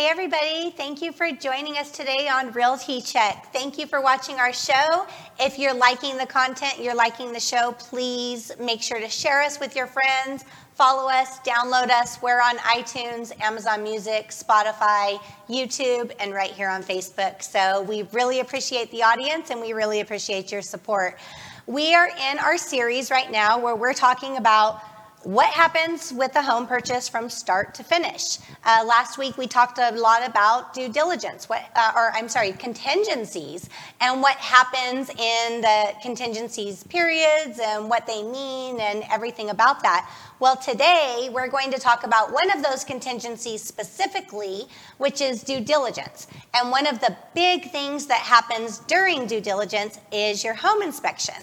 [0.00, 0.70] Hey, everybody.
[0.70, 3.52] Thank you for joining us today on Realty Check.
[3.52, 5.06] Thank you for watching our show.
[5.38, 9.60] If you're liking the content, you're liking the show, please make sure to share us
[9.60, 12.22] with your friends, follow us, download us.
[12.22, 15.20] We're on iTunes, Amazon Music, Spotify,
[15.50, 17.42] YouTube, and right here on Facebook.
[17.42, 21.18] So we really appreciate the audience and we really appreciate your support.
[21.66, 24.82] We are in our series right now where we're talking about
[25.24, 28.38] what happens with a home purchase from start to finish?
[28.64, 32.52] Uh, last week we talked a lot about due diligence, what, uh, or I'm sorry,
[32.52, 33.68] contingencies,
[34.00, 40.10] and what happens in the contingencies periods and what they mean and everything about that.
[40.38, 45.60] Well, today we're going to talk about one of those contingencies specifically, which is due
[45.60, 46.28] diligence.
[46.54, 51.34] And one of the big things that happens during due diligence is your home inspection.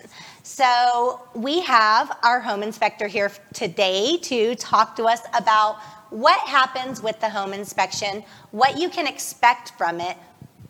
[0.47, 5.75] So we have our home inspector here today to talk to us about
[6.09, 10.15] what happens with the home inspection, what you can expect from it,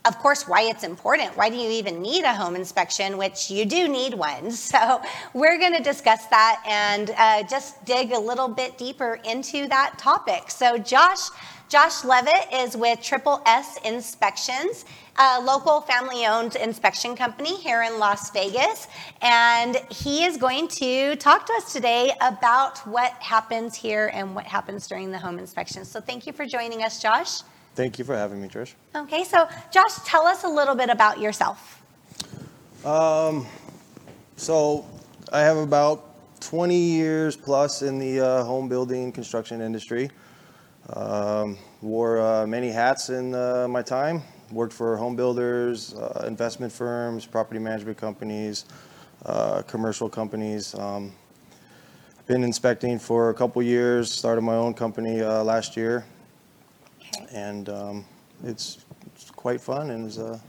[0.06, 1.38] of course, why it's important.
[1.38, 4.52] Why do you even need a home inspection, which you do need one?
[4.68, 5.00] So,
[5.36, 10.00] we're going to discuss that and uh, just dig a little bit deeper into that
[10.00, 10.50] topic.
[10.50, 11.30] So, Josh,
[11.70, 14.86] Josh Levitt is with Triple S Inspections,
[15.20, 18.88] a local family owned inspection company here in Las Vegas.
[19.22, 24.46] And he is going to talk to us today about what happens here and what
[24.46, 25.84] happens during the home inspection.
[25.84, 27.42] So, thank you for joining us, Josh.
[27.76, 28.74] Thank you for having me, Trish.
[28.96, 31.84] Okay, so Josh, tell us a little bit about yourself.
[32.86, 33.46] Um,
[34.38, 34.86] so
[35.34, 40.10] I have about 20 years plus in the uh, home building construction industry.
[40.94, 44.22] Um, wore uh, many hats in uh, my time.
[44.52, 48.66] Worked for home builders, uh, investment firms, property management companies,
[49.26, 50.74] uh, commercial companies.
[50.76, 51.12] Um,
[52.28, 54.12] been inspecting for a couple years.
[54.12, 56.06] Started my own company uh, last year
[57.32, 58.06] and um,
[58.44, 58.86] it's,
[59.16, 60.40] it's quite fun and it's a,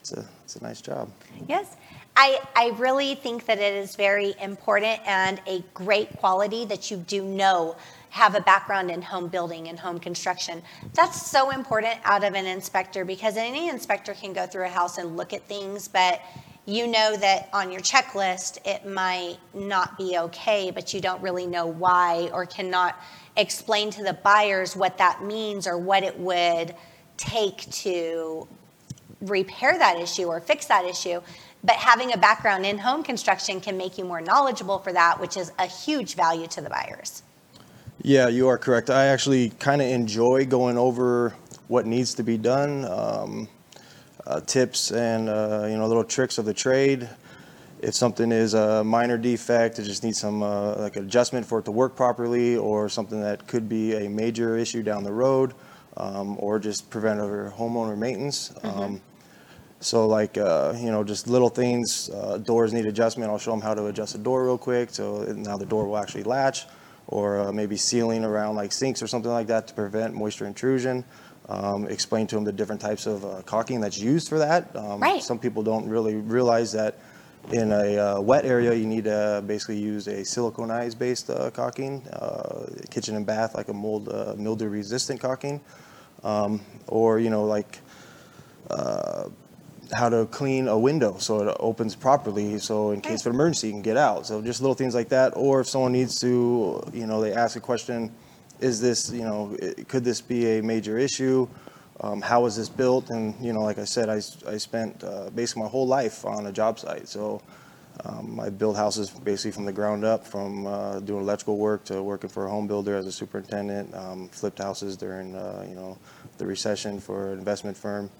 [0.00, 1.10] it's a, it's a nice job.
[1.48, 1.76] Yes,
[2.16, 6.98] I, I really think that it is very important and a great quality that you
[6.98, 7.76] do know
[8.16, 10.62] have a background in home building and home construction.
[10.94, 14.96] That's so important out of an inspector because any inspector can go through a house
[14.96, 16.22] and look at things, but
[16.64, 21.46] you know that on your checklist it might not be okay, but you don't really
[21.46, 22.98] know why or cannot
[23.36, 26.74] explain to the buyers what that means or what it would
[27.18, 28.48] take to
[29.20, 31.20] repair that issue or fix that issue.
[31.62, 35.36] But having a background in home construction can make you more knowledgeable for that, which
[35.36, 37.22] is a huge value to the buyers.
[38.06, 38.88] Yeah, you are correct.
[38.88, 41.34] I actually kind of enjoy going over
[41.66, 43.48] what needs to be done, um,
[44.24, 47.08] uh, tips and uh, you know little tricks of the trade.
[47.82, 51.64] If something is a minor defect, it just needs some uh, like adjustment for it
[51.64, 55.54] to work properly, or something that could be a major issue down the road,
[55.96, 58.54] um, or just preventative homeowner maintenance.
[58.62, 59.00] Um,
[59.80, 63.32] so like uh, you know just little things, uh, doors need adjustment.
[63.32, 65.98] I'll show them how to adjust a door real quick, so now the door will
[65.98, 66.66] actually latch,
[67.08, 71.04] or uh, maybe sealing around like sinks or something like that to prevent moisture intrusion.
[71.48, 74.74] Um, explain to them the different types of uh, caulking that's used for that.
[74.74, 75.22] Um, Right.
[75.22, 76.98] Some people don't really realize that
[77.52, 82.02] in a uh, wet area you need to basically use a siliconized based uh, caulking,
[82.08, 85.60] uh, kitchen and bath like a mold uh, mildew resistant caulking,
[86.24, 87.78] um, or you know like
[89.92, 93.68] how to clean a window so it opens properly so in case of an emergency
[93.68, 94.26] you can get out.
[94.26, 97.56] So just little things like that or if someone needs to you know they ask
[97.56, 98.12] a question
[98.60, 99.56] is this you know
[99.88, 101.48] could this be a major issue?
[102.00, 103.10] Um, how was this built?
[103.10, 106.52] And you know like i said i, spent uh, basically my whole life on a
[106.52, 107.08] job site.
[107.08, 107.42] So
[108.04, 112.02] um, i built houses basically from the ground up from uh, doing electrical work to
[112.02, 115.96] working for a home builder as a superintendent um, flipped houses during uh, you know
[116.38, 118.10] the recession for an investment firm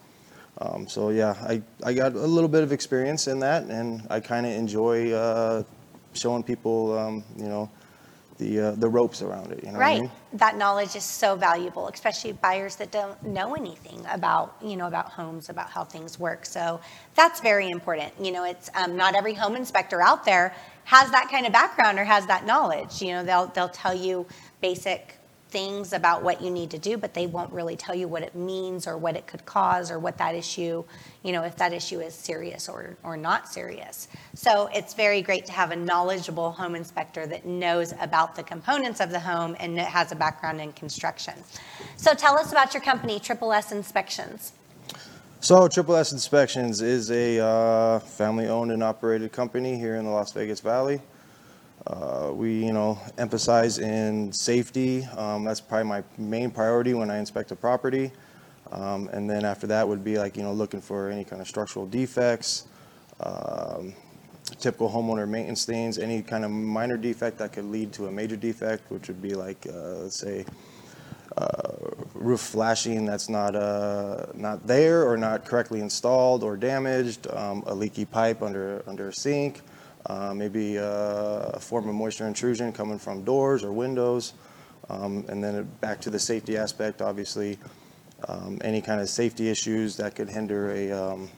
[0.59, 4.21] um, so yeah, I, I got a little bit of experience in that, and I
[4.21, 5.63] kind of enjoy uh,
[6.15, 7.71] showing people, um, you know,
[8.39, 9.63] the uh, the ropes around it.
[9.65, 10.01] You know what I Right.
[10.03, 10.11] mean?
[10.35, 15.11] That knowledge is so valuable, especially buyers that don't know anything about, you know, about
[15.11, 16.45] homes, about how things work.
[16.45, 16.81] So
[17.15, 18.13] that's very important.
[18.21, 20.55] You know, it's um, not every home inspector out there
[20.85, 23.03] has that kind of background or has that knowledge.
[23.03, 24.27] You know, they'll they'll tell you
[24.61, 28.23] basic things about what you need to do, but they won't really tell you what
[28.23, 30.85] it means or what it could cause or what that issue,
[31.23, 34.09] you know, if that issue is serious or, or not serious.
[34.35, 39.01] So it's very great to have a knowledgeable home inspector that knows about the components
[39.01, 41.35] of the home and has a background in construction.
[41.97, 44.53] So tell us about your company, Triple S Inspections.
[45.41, 50.33] So Triple S Inspections is a uh, family-owned and operated company here in the Las
[50.33, 51.01] Vegas Valley.
[51.87, 55.05] Uh, we, you know, emphasize in safety.
[55.17, 58.11] Um, that's probably my main priority when I inspect a property.
[58.73, 61.47] Um, and then after that would be like, you know, looking for any kind of
[61.47, 62.67] structural defects,
[63.21, 63.95] um,
[64.59, 68.37] typical homeowner maintenance things, any kind of minor defect that could lead to a major
[68.37, 70.45] defect, which would be like, uh, say,
[71.37, 71.73] uh,
[72.15, 77.75] roof flashing that's not uh, not there or not correctly installed or damaged, um, a
[77.75, 79.61] leaky pipe under under a sink,
[80.07, 80.83] uh, maybe uh,
[81.55, 84.35] a form of moisture intrusion coming from doors or windows,
[84.89, 87.03] um, and then back to the safety aspect.
[87.03, 87.59] Obviously,
[88.29, 91.29] um, any kind of safety issues that could hinder a um,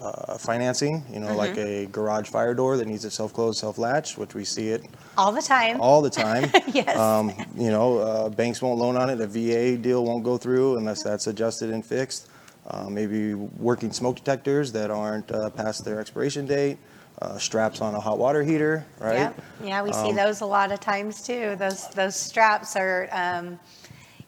[0.00, 1.02] uh, financing.
[1.12, 4.68] You know, like a garage fire door that needs a self-close, self-latch, which we see
[4.68, 4.84] it
[5.16, 5.80] All the time.
[5.80, 6.50] all the time.
[6.74, 6.96] Yes.
[6.98, 9.20] Um, you know, uh, banks won't loan on it.
[9.20, 12.28] A VA deal won't go through unless that's adjusted and fixed.
[12.66, 16.78] Uh, maybe working smoke detectors that aren't uh, past their expiration date.
[17.22, 19.14] Uh, straps on a hot water heater, right?
[19.14, 19.42] Yep.
[19.62, 21.54] Yeah, we see Um, those a lot of times too.
[21.56, 23.60] Those, those straps are, um,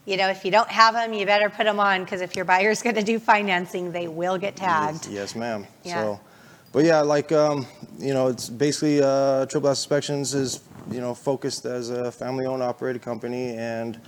[0.05, 2.45] you know, if you don't have them, you better put them on because if your
[2.45, 5.09] buyer's going to do financing, they will get tagged.
[5.09, 5.67] Yes, ma'am.
[5.83, 5.95] Yeah.
[5.95, 6.21] So,
[6.73, 7.67] but yeah, like um,
[7.99, 10.61] you know, it's basically uh, Triple S Inspections is
[10.91, 14.01] you know focused as a family-owned operated company, and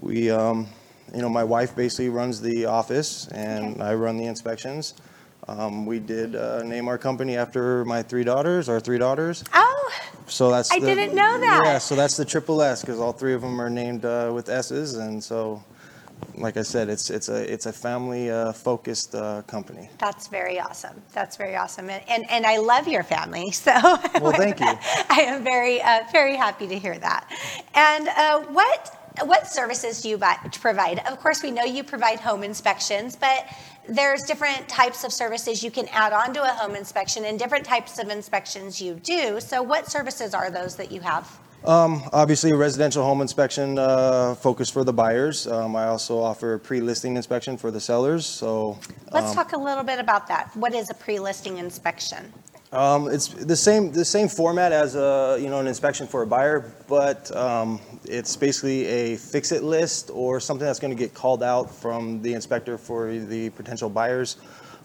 [0.00, 0.68] we um,
[1.14, 3.82] you know my wife basically runs the office, and Okay.
[3.82, 4.94] I run the inspections.
[5.50, 9.42] Um, we did uh, name our company after my three daughters, our three daughters.
[9.52, 9.90] Oh,
[10.26, 11.62] So that's I the- didn't know that.
[11.64, 14.48] Yeah, so that's the triple S because all three of them are named uh, with
[14.48, 15.62] S's, and so.
[16.36, 19.88] Like I said, it's it's a it's a family uh, focused uh, company.
[19.98, 21.00] that's very awesome.
[21.14, 21.88] That's very awesome.
[21.88, 23.50] And, and, and I love your family.
[23.52, 23.72] So
[24.20, 24.66] Well, thank you.
[25.08, 27.24] I am very, uh, very happy to hear that.
[27.74, 31.00] And uh, what, what services do you buy, provide?
[31.06, 33.46] Of course, we know you provide home inspections, but
[33.88, 37.64] there's different types of services you can add on to a home inspection and different
[37.64, 39.40] types of inspections you do.
[39.40, 41.38] So what services are those that you have?
[41.64, 45.46] Um, obviously, a residential home inspection uh, focused for the buyers.
[45.46, 48.24] Um, I also offer a pre-listing inspection for the sellers.
[48.24, 48.78] So
[49.12, 50.56] Let's um, talk a little bit about that.
[50.56, 52.32] What is a pre-listing inspection?
[52.72, 56.26] Um, it's the same the same format as a you know an inspection for a
[56.26, 61.42] buyer, but um, it's basically a fix-it list or something that's going to get called
[61.42, 64.36] out from the inspector for the potential buyers.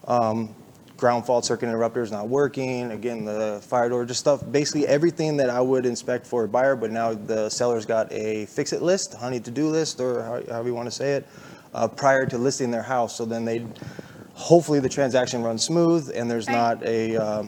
[0.07, 0.55] Um,
[0.97, 2.91] ground fault circuit interrupter is not working.
[2.91, 6.75] Again, the fire door, just stuff, basically everything that I would inspect for a buyer,
[6.75, 10.87] but now the seller's got a fix-it list, honey to-do list, or however you want
[10.87, 11.27] to say it,
[11.73, 13.15] uh, prior to listing their house.
[13.15, 13.65] So then they,
[14.33, 17.43] hopefully the transaction runs smooth and there's not a, uh,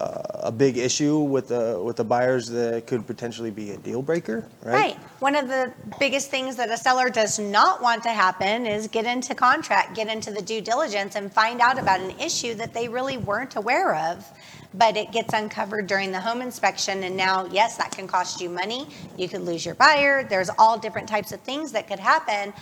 [0.00, 4.48] a big issue with the, with the buyers that could potentially be a deal breaker,
[4.62, 4.72] right?
[4.72, 4.96] Right.
[5.20, 9.04] One of the biggest things that a seller does not want to happen is get
[9.04, 12.88] into contract, get into the due diligence, and find out about an issue that they
[12.88, 14.26] really weren't aware of.
[14.72, 18.48] But it gets uncovered during the home inspection, and now, yes, that can cost you
[18.48, 18.86] money.
[19.18, 20.24] You could lose your buyer.
[20.24, 22.52] There's all different types of things that could happen.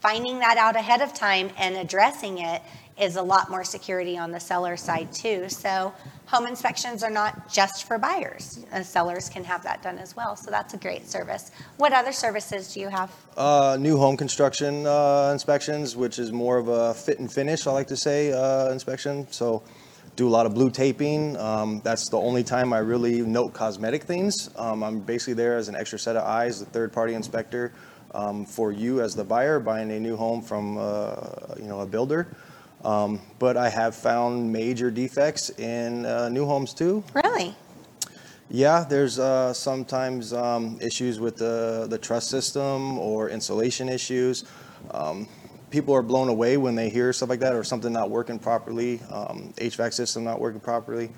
[0.00, 2.62] Finding that out ahead of time and addressing it
[3.00, 5.48] is a lot more security on the seller side, too.
[5.48, 5.92] So,
[6.26, 8.64] home inspections are not just for buyers.
[8.72, 10.36] Uh, Sellers can have that done as well.
[10.36, 11.50] So, that's a great service.
[11.78, 13.10] What other services do you have?
[13.36, 17.72] Uh, new home construction uh, inspections, which is more of a fit and finish, I
[17.72, 19.26] like to say, uh, inspection.
[19.30, 19.62] So,
[20.16, 21.36] do a lot of blue taping.
[21.38, 24.50] Um, that's the only time I really note cosmetic things.
[24.56, 27.72] Um, I'm basically there as an extra set of eyes, the third-party inspector
[28.12, 31.14] um, for you as the buyer buying a new home from, uh,
[31.56, 32.26] you know, a builder.
[32.84, 37.04] Um, but I have found major defects in uh, new homes too.
[37.14, 37.54] Really?
[38.48, 44.44] Yeah, there's uh, sometimes um, issues with the, the truss system or insulation issues.
[44.90, 45.28] Um,
[45.70, 49.00] people are blown away when they hear stuff like that or something not working properly,
[49.12, 51.10] um, HVAC system not working properly.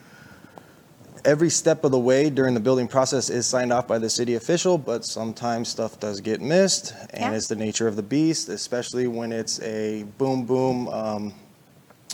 [1.24, 4.34] Every step of the way during the building process is signed off by the city
[4.34, 7.32] official, but sometimes stuff does get missed, and Yeah.
[7.32, 11.32] it's the nature of the beast, especially when it's a boom boom.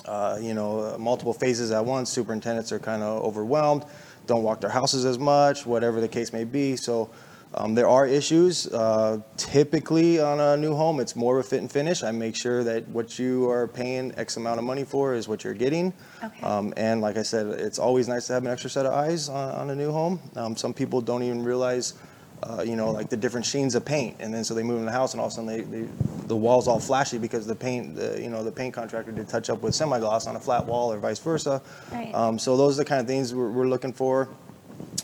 [0.09, 2.09] Uh, you know, uh, multiple phases at once.
[2.09, 3.85] Superintendents are kind of overwhelmed,
[4.27, 6.77] don't walk their houses as much, whatever the case may be.
[6.77, 7.11] So
[7.55, 8.67] um, there are issues.
[8.67, 12.03] Uh, typically on a new home, it's more of a fit and finish.
[12.03, 15.45] I make sure that what you are paying X amount of money for is what
[15.45, 15.93] you're getting.
[16.25, 16.43] Okay.
[16.43, 19.29] Um, and like I said, it's always nice to have an extra set of eyes
[19.29, 20.21] on, on a new home.
[20.37, 21.95] Um, some people don't even realize,
[22.43, 24.87] uh, you know, like the different sheens of paint, and then so they move in
[24.87, 25.89] the house, and all of a sudden they, they
[26.27, 29.51] the wall's all flashy because the paint, the, you know, the paint contractor did touch
[29.51, 31.63] up with semi-gloss on a flat wall, or vice versa.
[31.93, 32.15] Right.
[32.15, 34.29] Um, so those are the kind of things we're, we're looking for.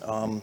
[0.05, 0.43] Um,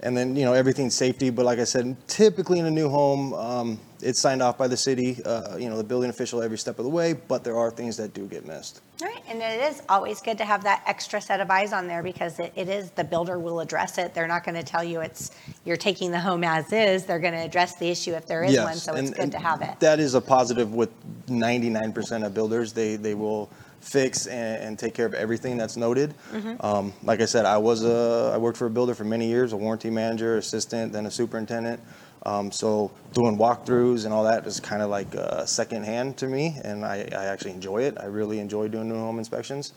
[0.00, 1.30] and then you know everything's safety.
[1.30, 4.76] But like I said, typically in a new home, um, it's signed off by the
[4.76, 7.12] city, uh, you know, the building official every step of the way.
[7.12, 8.80] But there are things that do get missed.
[9.02, 11.86] All right, and it is always good to have that extra set of eyes on
[11.86, 14.14] there because it, it is the builder will address it.
[14.14, 15.32] They're not going to tell you it's
[15.64, 17.04] you're taking the home as is.
[17.04, 18.76] They're going to address the issue if there is one.
[18.76, 19.78] So it's good to have it.
[19.80, 20.90] That is a positive with
[21.26, 22.72] 99% of builders.
[22.72, 23.50] They they will
[23.80, 26.14] fix and, and take care of everything that's noted.
[26.32, 26.64] Mm-hmm.
[26.64, 29.52] Um, like I said, I was a I worked for a builder for many years,
[29.52, 31.80] a warranty manager, assistant, then a superintendent.
[32.26, 36.26] Um, so doing walkthroughs and all that is kind of like uh, second hand to
[36.26, 37.96] me, and I, I actually enjoy it.
[38.00, 39.74] I really enjoy doing new home inspections.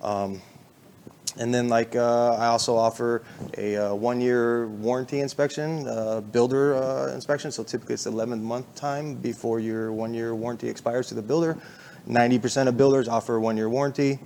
[0.00, 0.40] Um,
[1.38, 3.22] and then like uh, I also offer
[3.56, 7.50] a uh, one-year warranty inspection, uh, builder uh, inspection.
[7.50, 11.58] So typically it's 11th month time before your one-year warranty expires to the builder.
[12.08, 14.20] 90% of builders offer one-year warranty.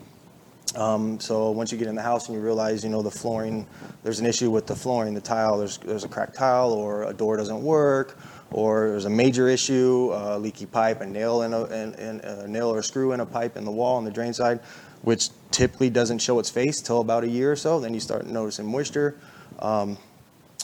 [0.75, 3.67] Um, so once you get in the house and you realize, you know, the flooring,
[4.02, 7.12] there's an issue with the flooring, the tile, there's, there's a cracked tile or a
[7.12, 8.19] door doesn't work,
[8.50, 12.49] or there's a major issue, a leaky pipe, a nail in a, in, in a
[12.49, 14.61] nail or a screw in a pipe in the wall on the drain side,
[15.02, 17.79] which typically doesn't show its face till about a year or so.
[17.79, 19.19] Then you start noticing moisture.
[19.59, 19.99] Um,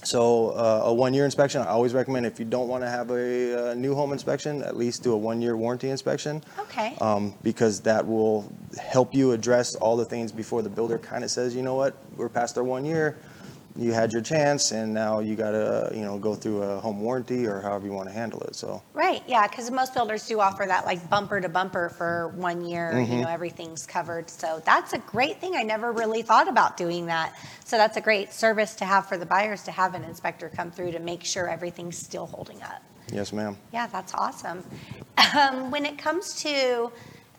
[0.05, 3.71] so uh, a one-year inspection, I always recommend if you don't want to have a,
[3.71, 6.43] uh new home inspection, at least do a one-year warranty inspection.
[6.59, 6.97] Okay.
[7.00, 8.50] Um, because that will
[8.81, 11.97] help you address all the things before the builder kind of says, you know what,
[12.17, 13.17] we're past our one year,
[13.79, 17.01] you had your chance, and now you got to, you know, go through a home
[17.01, 18.57] warranty or however you want to handle it.
[18.57, 22.65] So Right, yeah, because most builders do offer that like bumper to bumper for one
[22.65, 23.13] year, Mm-hmm.
[23.13, 24.29] you know, everything's covered.
[24.29, 25.55] So that's a great thing.
[25.55, 27.35] I never really thought about doing that.
[27.65, 30.71] So that's a great service to have for the buyers to have an inspector come
[30.73, 32.83] through to make sure everything's still holding up.
[33.13, 33.57] yes, ma'am.
[33.73, 34.65] Yeah, that's awesome.
[35.37, 36.91] Um, when it comes to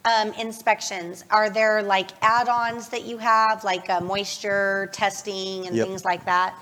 [0.09, 5.87] um, inspections, are there like add-ons that you have, like uh, moisture testing and Yep.
[5.87, 6.55] things like that?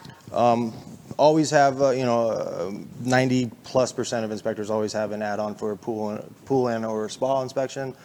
[1.20, 2.72] always have, uh, you know, uh,
[3.04, 6.86] 90 plus percent of inspectors always have an add-on for a pool, and- pool and
[6.86, 7.96] or spa inspection.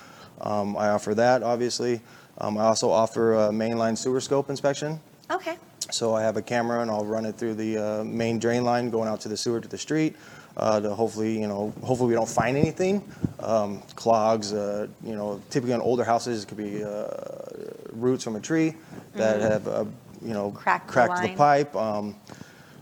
[0.40, 2.00] Um, I offer that, obviously.
[2.38, 4.98] Um, I also offer a mainline sewer scope inspection.
[5.30, 5.56] Okay,
[5.90, 8.88] So I have a camera and I'll run it through the uh, main drain line
[8.88, 10.16] going out to the sewer to the street.
[10.56, 13.02] Uh, to hopefully, you know, hopefully we don't find anything,
[13.40, 14.52] um, clogs.
[14.52, 17.06] Uh, you know, typically on older houses, it could be uh,
[17.92, 18.74] roots from a tree
[19.14, 19.84] that have, uh,
[20.22, 21.36] you know, Cracked the cracked the line.
[21.36, 21.74] pipe.
[21.74, 22.16] Um,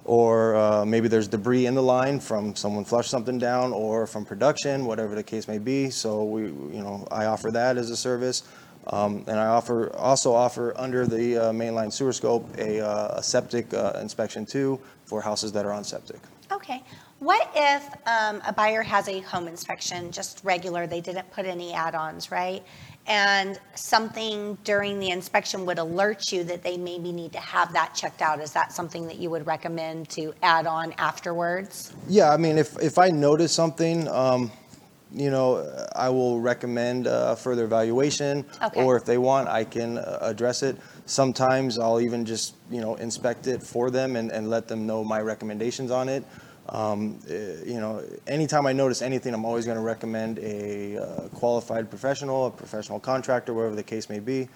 [0.04, 4.24] or uh, maybe there's debris in the line from someone flushed something down or from
[4.24, 5.90] production, whatever the case may be.
[5.90, 8.42] So we, you know, I offer that as a service.
[8.88, 13.22] Um, and I offer, also offer under the uh, mainline sewer scope, a, uh, a
[13.22, 16.18] septic uh, inspection too for houses that are on septic.
[16.60, 16.82] Okay.
[17.20, 21.72] What if um, a buyer has a home inspection, just regular, they didn't put any
[21.72, 22.62] add-ons, right?
[23.06, 27.94] And something during the inspection would alert you that they maybe need to have that
[27.94, 28.40] checked out.
[28.40, 31.92] Is that something that you would recommend to add on afterwards?
[32.08, 34.50] Yeah, I mean, if, if I notice something, um,
[35.12, 38.44] you know, I will recommend uh, further evaluation.
[38.62, 38.82] Okay.
[38.82, 40.76] Or if they want, I can uh, address it.
[41.06, 45.02] Sometimes I'll even just, you know, inspect it for them and, and let them know
[45.02, 46.24] my recommendations on it.
[46.70, 51.28] Um, eh, you know, anytime I notice anything, I'm always going to recommend a uh,
[51.34, 54.48] qualified professional, a professional contractor, wherever the case may be.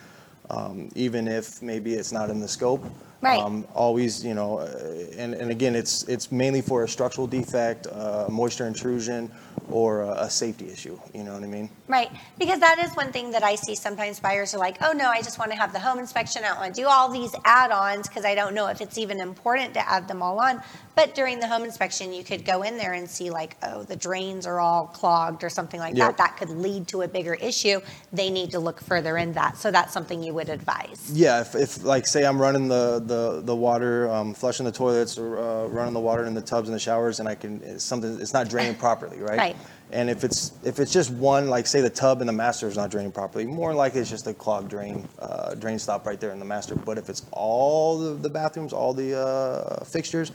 [0.50, 2.84] Um, even if maybe it's not in the scope.
[3.24, 3.40] Right.
[3.40, 4.68] Um, always, you know, uh,
[5.16, 9.30] and, and again, it's, it's mainly for a structural defect, uh, moisture intrusion,
[9.70, 11.70] or a, a safety issue, you know what I mean?
[11.88, 15.08] Right, because that is one thing that I see sometimes buyers are like, oh no,
[15.08, 16.44] I just want to have the home inspection.
[16.44, 19.20] I don't want to do all these add-ons because I don't know if it's even
[19.20, 20.62] important to add them all on.
[20.94, 23.96] But during the home inspection, you could go in there and see like, oh, the
[23.96, 26.08] drains are all clogged or something like Yep.
[26.08, 26.16] that.
[26.18, 27.80] That could lead to a bigger issue.
[28.12, 29.56] They need to look further in that.
[29.56, 31.10] So that's something you would advise.
[31.12, 33.13] Yeah, if, if like, say I'm running the, the,
[33.44, 36.74] the water, um, flushing the toilets, or uh, running the water in the tubs and
[36.74, 39.38] the showers, and I can, it's something, it's not draining properly, right?
[39.38, 39.56] Right.
[39.90, 42.76] And if it's, if it's just one, like say the tub and the master is
[42.76, 46.32] not draining properly, more likely it's just a clogged drain, uh, drain stop right there
[46.32, 46.74] in the master.
[46.74, 50.32] But if it's all the, the bathrooms, all the uh, fixtures,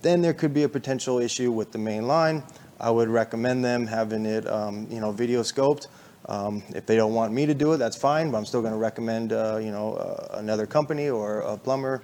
[0.00, 2.42] then there could be a potential issue with the main line.
[2.80, 5.88] I would recommend them having it, um, you know, video scoped.
[6.28, 8.74] Um, if they don't want me to do it, that's fine, but I'm still going
[8.74, 12.02] to recommend, uh, you know, uh, another company or a plumber.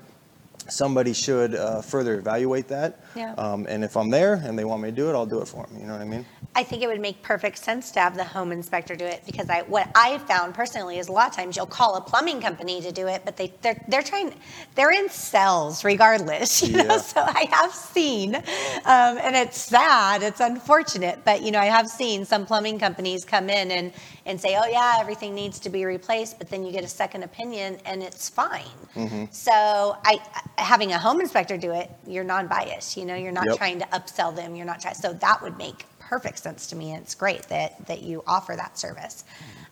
[0.68, 3.03] Somebody should uh, further evaluate that.
[3.14, 3.34] Yeah.
[3.34, 5.48] Um, and if I'm there and they want me to do it, I'll do it
[5.48, 5.78] for them.
[5.78, 6.24] You know what I mean?
[6.56, 9.50] I think it would make perfect sense to have the home inspector do it because
[9.50, 12.80] I what I found personally is a lot of times you'll call a plumbing company
[12.80, 14.34] to do it, but they they're they're trying
[14.74, 16.84] they're in cells regardless, you know.
[16.84, 16.98] Yeah.
[16.98, 18.42] So I have seen, um,
[18.84, 23.50] and it's sad, it's unfortunate, but you know I have seen some plumbing companies come
[23.50, 23.92] in and
[24.26, 27.22] and say, oh yeah, everything needs to be replaced, but then you get a second
[27.24, 28.64] opinion and it's fine.
[28.94, 29.24] Mm-hmm.
[29.30, 30.18] So I,
[30.56, 33.58] having a home inspector do it, you're non-biased, you know, you're not Yep.
[33.58, 36.92] trying to upsell them, you're not trying, so that would make perfect sense to me,
[36.92, 39.24] and it's great that, that you offer that service.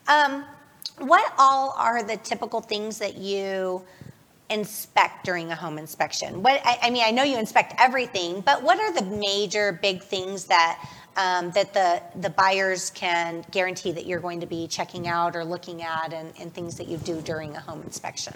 [0.08, 0.44] Um,
[0.98, 3.82] what all are the typical things that you
[4.50, 6.42] inspect during a home inspection?
[6.42, 10.02] What I, I mean, I know you inspect everything, but what are the major big
[10.02, 15.08] things that um, that the the buyers can guarantee that you're going to be checking
[15.08, 18.34] out or looking at, and, and things that you do during a home inspection?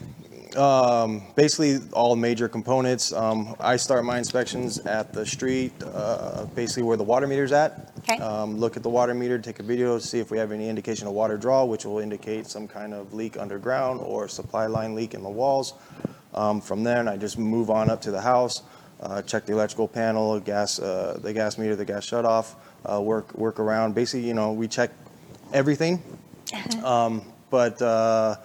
[0.57, 3.13] Um, basically, all major components.
[3.13, 7.93] Um, I start my inspections at the street, uh, basically where the water meter's at.
[7.99, 8.19] Okay.
[8.19, 11.09] Um, look at the water meter, take a video, see if we have any indication
[11.09, 15.15] of water draw, which will indicate some kind of leak underground or supply line leak
[15.15, 15.75] in the walls.
[16.35, 18.61] Um, from there, and I just move on up to the house,
[19.01, 23.35] uh, check the electrical panel, gas, uh, the gas meter, the gas shutoff, uh, work
[23.35, 23.95] work around.
[23.95, 24.91] Basically, you know, we check
[25.53, 26.03] everything.
[26.85, 28.37] Um, but uh,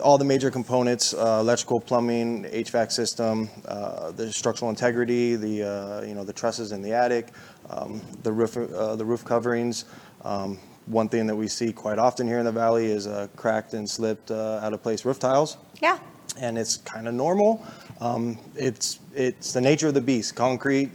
[0.00, 6.02] all the major components, uh, electrical, plumbing, HVAC system, uh, the structural integrity, the, uh,
[6.06, 7.28] you know, the trusses in the attic,
[7.70, 9.84] um, the roof, uh, the roof coverings.
[10.24, 13.74] Um, One thing that we see quite often here in the valley is uh, cracked
[13.74, 15.98] and slipped, uh, out of place roof tiles Yeah.
[16.38, 17.64] And it's kind of normal.
[18.00, 20.34] Um, it's it's the nature of the beast.
[20.34, 20.90] Concrete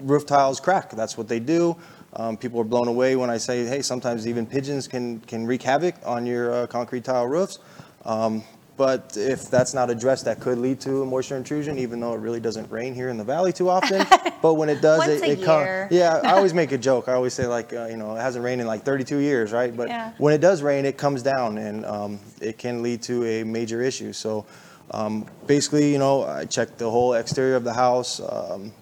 [0.00, 0.90] roof tiles crack.
[0.90, 1.76] That's what they do.
[2.16, 5.62] Um, people are blown away when I say, hey, sometimes even pigeons can can wreak
[5.62, 7.58] havoc on your uh, concrete tile roofs.
[8.04, 8.44] Um,
[8.76, 12.18] but if that's not addressed, that could lead to a moisture intrusion, even though it
[12.18, 14.04] really doesn't rain here in the valley too often.
[14.42, 15.86] but when it does, Once it, it co- year.
[15.92, 17.08] Yeah, I always make a joke.
[17.08, 19.74] I always say like, uh, you know, it hasn't rained in like 32 years, right?
[19.76, 20.10] But Yeah.
[20.18, 23.80] when it does rain, it comes down and um, it can lead to a major
[23.80, 24.12] issue.
[24.12, 24.44] So
[24.90, 28.72] um, basically, you know, I check the whole exterior of the house, um,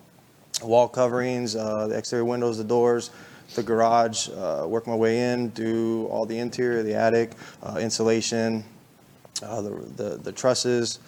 [0.62, 3.10] wall coverings, uh, the exterior windows, the doors,
[3.54, 7.32] the garage, uh, work my way in, do all the interior, the attic,
[7.62, 8.64] uh, insulation,
[9.42, 10.98] uh, the, the, the trusses,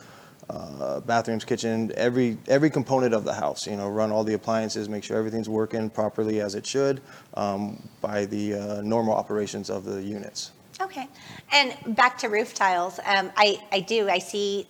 [0.51, 4.89] uh, bathrooms, kitchen, every, every component of the house, you know, run all the appliances,
[4.89, 7.01] make sure everything's working properly as it should
[7.35, 10.53] um, by the uh, normal operations of the units.
[10.81, 11.09] Okay.
[11.53, 14.67] And back to roof tiles, um, I, I do, I see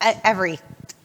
[0.00, 0.58] every,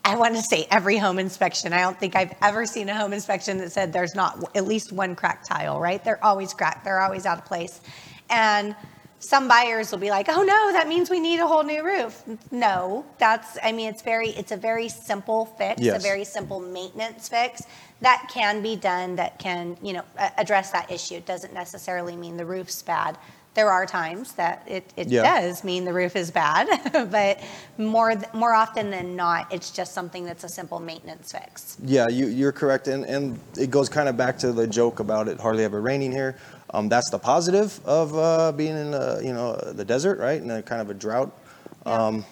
[0.05, 1.73] I want to say every home inspection.
[1.73, 4.91] I don't think I've ever seen a home inspection that said there's not at least
[4.91, 6.03] one cracked tile, right?
[6.03, 7.81] They're always cracked, they're always out of place.
[8.29, 8.75] And
[9.19, 12.21] some buyers will be like, oh no, that means we need a whole new roof.
[12.51, 15.97] No, that's, I mean, it's very, it's a very simple fix, yes.
[15.97, 17.63] a very simple maintenance fix
[18.01, 20.03] that can be done, that can, you know,
[20.37, 21.15] address that issue.
[21.15, 23.17] It doesn't necessarily mean the roof's bad.
[23.55, 25.41] There are times that it, it Yeah.
[25.41, 26.67] does mean the roof is bad,
[27.11, 27.39] but
[27.77, 31.77] more, more often than not, it's just something that's a simple maintenance fix.
[31.83, 35.27] Yeah, you, you're correct, and, and it goes kind of back to the joke about
[35.27, 36.35] it hardly ever raining here.
[36.73, 40.51] Um, that's the positive of uh, being in uh, you know the desert, right, and
[40.51, 41.31] a kind of a drought.
[41.85, 41.91] Yeah.
[42.05, 42.25] Um,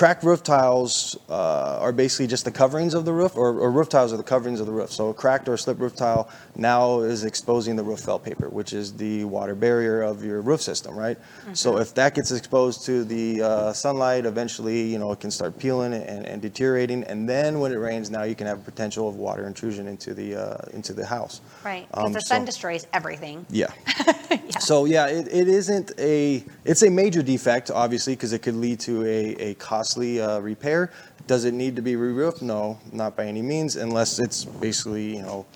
[0.00, 3.90] cracked roof tiles uh, are basically just the coverings of the roof, or, or roof
[3.90, 4.90] tiles are the coverings of the roof.
[4.90, 8.72] So a cracked or slip roof tile now is exposing the roof felt paper, which
[8.72, 11.18] is the water barrier of your roof system, right?
[11.52, 15.58] So if that gets exposed to the uh, sunlight, eventually, you know, it can start
[15.58, 17.04] peeling and, and deteriorating.
[17.04, 20.14] And then when it rains, now you can have a potential of water intrusion into
[20.14, 21.42] the uh, into the house.
[21.62, 23.44] Right, because Um, the sun so- destroys everything.
[23.50, 23.70] yeah.
[24.60, 28.78] So yeah, it, it isn't a, it's a major defect, obviously, because it could lead
[28.80, 30.92] to a, a costly uh, repair.
[31.26, 32.42] Does it need to be re-roofed?
[32.42, 35.46] No, not by any means, unless it's basically, you know,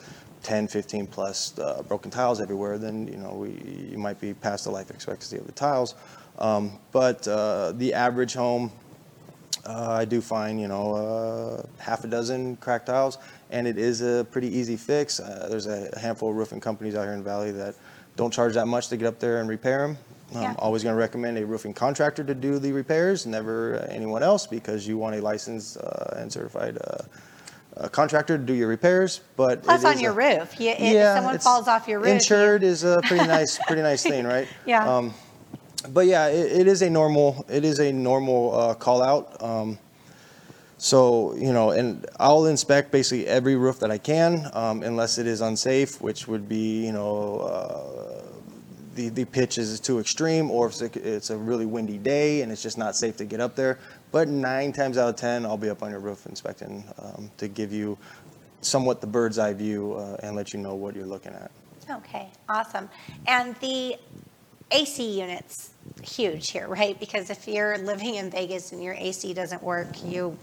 [0.42, 3.50] 10, 15 plus uh, broken tiles everywhere, then, you know, we,
[3.90, 5.96] you might be past the life expectancy of the tiles.
[6.38, 8.72] Um, But uh, the average home,
[9.66, 13.18] uh, I do find, you know, uh, half a dozen cracked tiles,
[13.50, 15.20] and it is a pretty easy fix.
[15.20, 17.74] Uh, There's a handful of roofing companies out here in the valley that
[18.16, 19.98] don't charge that much to get up there and repair them.
[20.34, 24.24] I'm always going to recommend a roofing contractor to do the repairs, never uh, anyone
[24.24, 26.96] else, because you want a licensed uh, and certified uh,
[27.76, 29.20] uh, contractor to do your repairs.
[29.36, 32.00] But it Plus on is your a- roof, you, if someone it's- falls off your
[32.00, 32.08] roof.
[32.08, 34.48] you- Insured is a pretty nice, pretty nice thing, right?
[34.66, 34.88] Yeah.
[34.92, 35.14] Um,
[35.90, 39.40] but yeah, it, it is a normal, it is a normal uh, call out.
[39.40, 39.78] Um,
[40.78, 45.26] so you know, and I'll inspect basically every roof that I can, um, unless it
[45.26, 47.38] is unsafe, which would be you know.
[47.40, 48.20] Uh,
[48.94, 52.42] the, the pitch is too extreme, or if it's a, it's a really windy day
[52.42, 53.78] and it's just not safe to get up there.
[54.12, 57.48] But nine times out of ten, I'll be up on your roof inspecting um, to
[57.48, 57.98] give you
[58.60, 61.50] somewhat the bird's eye view uh, and let you know what you're looking at.
[61.90, 62.88] Okay, awesome.
[63.26, 63.96] And the
[64.70, 65.70] AC units,
[66.02, 66.98] huge here, right?
[66.98, 70.36] Because if you're living in Vegas and your AC doesn't work, you,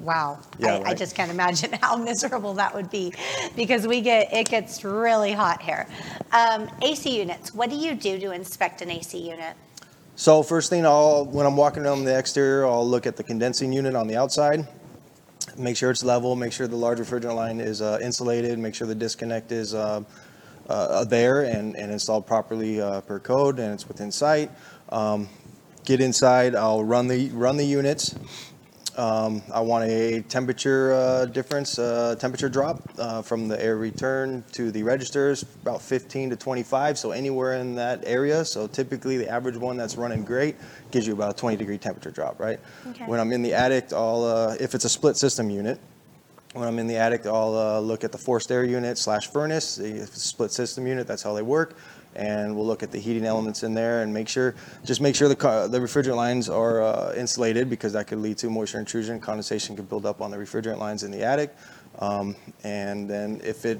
[0.00, 0.38] wow.
[0.58, 3.12] Yeah, I, I just can't imagine how miserable that would be
[3.56, 5.86] because we get, it gets really hot here.
[6.32, 9.56] Um, AC units, what do you do to inspect an AC unit?
[10.18, 13.72] So first thing, I'll when I'm walking around the exterior, I'll look at the condensing
[13.72, 14.66] unit on the outside,
[15.56, 18.88] make sure it's level, make sure the large refrigerant line is uh, insulated, make sure
[18.88, 20.02] the disconnect is uh,
[20.68, 24.50] uh, there and, and installed properly uh, per code and it's within sight.
[24.90, 25.28] Um,
[25.84, 28.14] get inside, I'll run the run the units.
[28.98, 34.42] Um, I want a temperature uh, difference, uh, temperature drop uh, from the air return
[34.52, 38.44] to the registers, about 15 to 25, so anywhere in that area.
[38.44, 40.56] So typically, the average one that's running great
[40.90, 42.58] gives you about a 20 degree temperature drop, right?
[42.88, 43.04] Okay.
[43.06, 45.78] When I'm in the attic, I'll, uh, if it's a split system unit,
[46.54, 49.76] when I'm in the attic, I'll uh, look at the forced air unit slash furnace.
[49.76, 51.76] the split system unit, that's how they work.
[52.14, 55.28] And we'll look at the heating elements in there and make sure, just make sure
[55.28, 59.20] the, co- the refrigerant lines are uh, insulated because that could lead to moisture intrusion.
[59.20, 61.54] Condensation could build up on the refrigerant lines in the attic.
[61.98, 62.34] Um,
[62.64, 63.78] and then if it,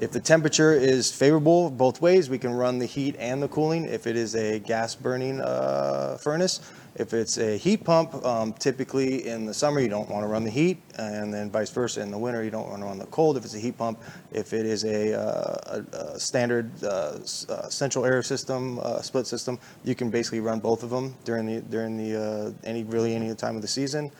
[0.00, 3.84] if the temperature is favorable both ways, we can run the heat and the cooling.
[3.84, 6.60] If it is a gas burning uh, furnace,
[6.94, 10.44] if it's a heat pump, um, typically in the summer you don't want to run
[10.44, 13.06] the heat, and then vice versa in the winter you don't want to run the
[13.06, 13.36] cold.
[13.36, 14.00] If it's a heat pump,
[14.32, 19.02] if it is a, uh, a, a standard uh, s- uh, central air system, uh,
[19.02, 22.84] split system, you can basically run both of them during the during the uh, any
[22.84, 24.10] really any time of the season.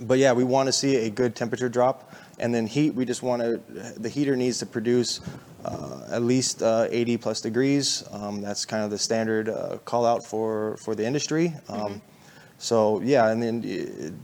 [0.00, 2.12] But yeah, we want to see a good temperature drop.
[2.40, 3.60] And then heat, we just want to,
[3.96, 5.20] the heater needs to produce
[5.64, 8.04] uh, at least uh, 80 plus degrees.
[8.12, 11.52] Um, That's kind of the standard uh, call out for, for the industry.
[11.68, 12.02] Um,
[12.58, 14.14] So yeah, and then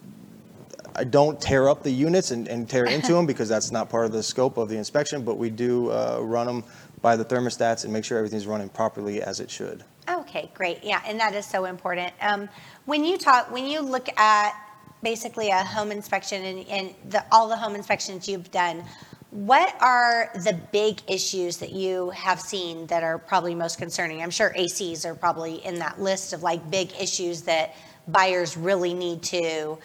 [0.87, 3.91] uh, I don't tear up the units and, and tear into them because that's not
[3.91, 6.65] part of the scope of the inspection, but we do uh, run them
[7.03, 9.85] by the thermostats and make sure everything's running properly as it should.
[10.09, 10.83] Okay, great.
[10.83, 12.13] Yeah, and that is so important.
[12.21, 12.49] Um,
[12.85, 14.55] when you talk, when you look at
[15.03, 18.85] basically a home inspection and, and the, all the home inspections you've done,
[19.31, 24.23] what are the big issues that you have seen that are probably most concerning?
[24.23, 27.75] I'm sure ACs are probably in that list of like big issues that
[28.09, 29.79] buyers really need to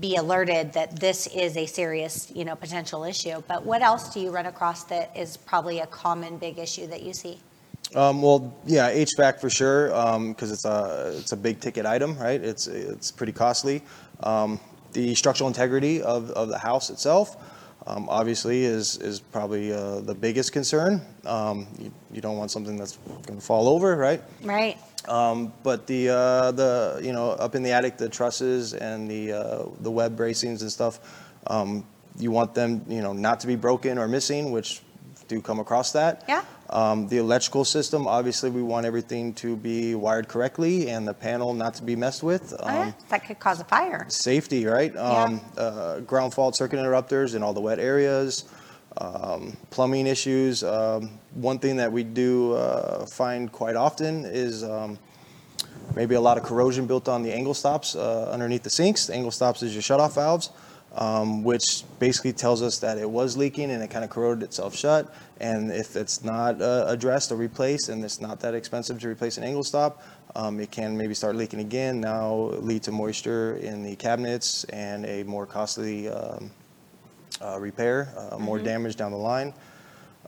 [0.00, 3.42] be alerted that this is a serious, you know, potential issue.
[3.48, 7.02] But what else do you run across that is probably a common big issue that
[7.02, 7.38] you see?
[7.94, 9.88] Um, well, yeah, HVAC for sure,
[10.28, 12.42] because it's a it's a big ticket item, right?
[12.42, 13.82] It's it's pretty costly.
[14.20, 14.58] Um,
[14.92, 17.36] the structural integrity of, of the house itself,
[17.86, 21.00] um, obviously, is is probably uh, the biggest concern.
[21.24, 22.96] Um, you, you don't want something that's
[23.26, 24.22] going to fall over, right?
[24.42, 24.76] Right.
[25.08, 29.32] Um, but the uh, the you know up in the attic, the trusses and the
[29.32, 30.98] uh, the web bracings and stuff,
[31.46, 31.86] um,
[32.18, 34.82] you want them you know not to be broken or missing, which
[35.28, 36.24] do come across that.
[36.28, 36.44] Yeah.
[36.70, 41.54] Um, the electrical system, obviously, we want everything to be wired correctly and the panel
[41.54, 42.52] not to be messed with.
[42.58, 42.80] Oh, yeah.
[42.80, 44.04] Um, That could cause a fire.
[44.08, 44.94] Safety, right?
[44.96, 48.44] Um, uh, ground fault circuit interrupters in all the wet areas,
[48.98, 50.64] um, plumbing issues.
[50.64, 54.98] Um, one thing that we do uh, find quite often is um,
[55.94, 59.06] maybe a lot of corrosion built on the angle stops uh, underneath the sinks.
[59.06, 60.50] The angle stops is your shutoff valves,
[60.96, 64.74] um, which basically tells us that it was leaking and it kind of corroded itself
[64.74, 65.14] shut.
[65.40, 69.36] And if it's not uh, addressed or replaced, and it's not that expensive to replace
[69.36, 70.02] an angle stop,
[70.34, 72.00] um, it can maybe start leaking again.
[72.00, 76.50] Now lead to moisture in the cabinets and a more costly um,
[77.42, 79.52] uh, repair, uh, more damage down the line.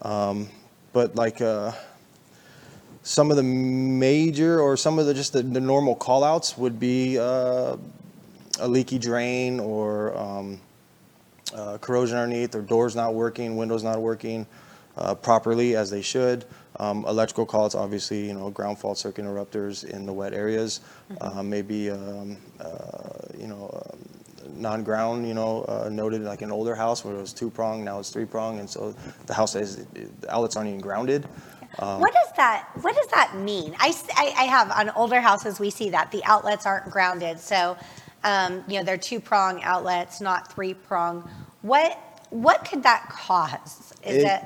[0.02, 0.48] Um,
[0.92, 1.40] but like.
[1.40, 1.72] Uh,
[3.04, 6.78] some of the major or some of the just the, the normal call outs would
[6.78, 7.74] be uh,
[8.58, 10.60] a leaky drain or um,
[11.54, 14.46] uh, corrosion underneath or doors not working, windows not working
[14.96, 16.44] uh, properly as they should.
[16.80, 20.80] Um, electrical call outs, obviously, you know, ground fault circuit interrupters in the wet areas.
[21.20, 23.98] Uh, maybe, um, uh, you know, um,
[24.56, 27.98] non-ground, you know, uh, noted like an older house where it was two prong, now
[27.98, 28.94] it's three prong, and so
[29.26, 31.26] the house is the outlets aren't even grounded.
[31.80, 33.76] Um, what does that What does that mean?
[33.78, 37.76] I I have on older houses we see that the outlets aren't grounded, so
[38.24, 41.28] you know they're two prong outlets, not three prong.
[41.62, 41.98] What
[42.30, 43.92] What could that cause?
[44.04, 44.44] Is It- it,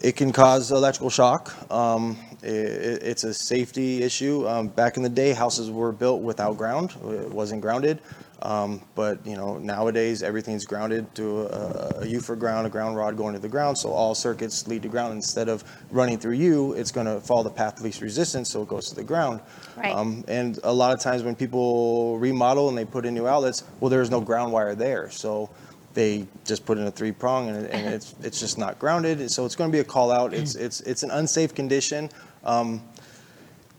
[0.00, 1.54] It can cause electrical shock.
[1.70, 4.46] Um, it's a safety issue.
[4.48, 6.92] Um, back in the day, houses were built without ground.
[7.10, 7.98] It wasn't grounded.
[8.42, 13.16] Um, but you know nowadays everything's grounded to a, a Ufer ground, a ground rod
[13.16, 13.78] going to the ground.
[13.78, 15.14] So all circuits lead to ground.
[15.14, 18.62] Instead of running through you, it's going to follow the path of least resistance, so
[18.62, 19.40] it goes to the ground.
[19.76, 19.94] Right.
[19.94, 23.64] Um, and a lot of times when people remodel and they put in new outlets,
[23.80, 25.48] well, there's no ground wire there, so
[25.94, 29.30] they just put in a three prong and, and it's it's just not grounded.
[29.30, 30.34] So it's going to be a call out.
[30.34, 32.10] It's it's it's an unsafe condition.
[32.44, 32.82] Um,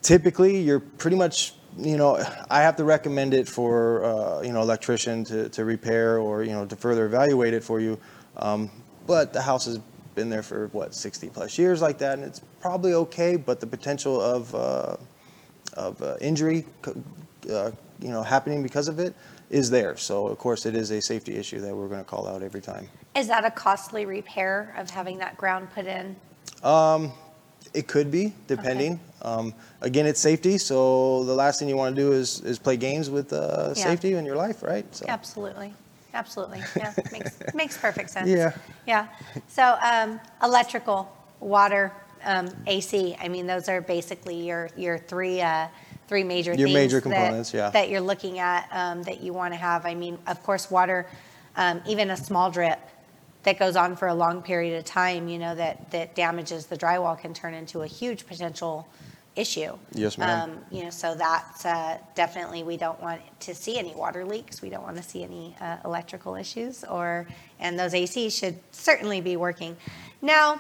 [0.02, 2.18] typically you're pretty much you know
[2.50, 6.52] i have to recommend it for uh, you know electrician to, to repair or you
[6.52, 8.00] know to further evaluate it for you.
[8.38, 8.70] Um,
[9.08, 9.80] but the house has
[10.14, 13.68] been there for what 60 plus years like that and it's probably okay but the
[13.68, 14.98] potential of uh,
[15.74, 16.66] of uh, injury
[17.50, 19.14] uh, you know happening because of it
[19.50, 19.96] is there.
[19.98, 22.62] So of course it is a safety issue that we're going to call out every
[22.62, 22.90] time.
[23.16, 26.16] Is that a costly repair of having that ground put in?
[27.74, 29.00] It could be, depending.
[29.22, 32.78] Um, again, it's safety, so the last thing you want to do is, is play
[32.78, 33.84] games with uh, Yeah.
[33.84, 34.86] safety in your life, right?
[34.96, 35.74] So, Absolutely,
[36.14, 38.30] absolutely, yeah, makes, makes perfect sense.
[38.30, 38.52] Yeah.
[38.86, 39.08] Yeah,
[39.48, 41.92] so, um, electrical, water,
[42.24, 45.68] um, AC, I mean, those are basically your, your three, uh,
[46.08, 46.74] three major Your things.
[46.74, 47.70] major that- components, yeah.
[47.72, 51.06] That you're looking at, um, that you want to have, I mean, of course, water,
[51.58, 52.80] um, even a small drip
[53.48, 56.76] that goes on for a long period of time, you know, that, that damages the
[56.76, 58.86] drywall can turn into a huge potential
[59.38, 59.72] issue.
[59.94, 60.50] Yes, ma'am.
[60.50, 64.62] Um, You know, so that's uh, definitely, we don't want to see any water leaks.
[64.62, 67.26] We don't want to see any uh, electrical issues or,
[67.62, 69.78] and those ACs should certainly be working.
[70.22, 70.60] Now,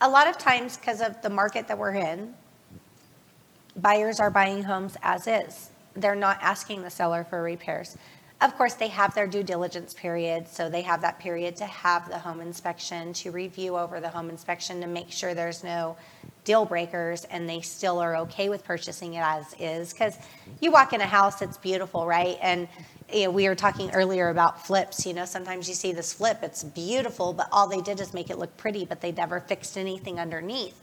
[0.00, 2.32] a lot of times, because of the market that we're in,
[3.76, 5.68] buyers are buying homes as is.
[5.94, 7.98] They're not asking the seller for repairs.
[8.42, 12.08] Of course, they have their due diligence period, so they have that period to have
[12.08, 15.96] the home inspection, to review over the home inspection to make sure there's no
[16.44, 19.92] deal breakers and they still are okay with purchasing it as is.
[19.92, 20.16] Because
[20.60, 22.36] you walk in a house, it's beautiful, right?
[22.42, 22.66] And
[23.14, 25.06] you know, we were talking earlier about flips.
[25.06, 28.28] You know, sometimes you see this flip, it's beautiful, but all they did is make
[28.28, 30.80] it look pretty, but they never fixed anything underneath